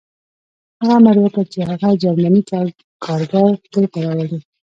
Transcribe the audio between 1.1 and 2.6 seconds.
وکړ چې هغه جرمنی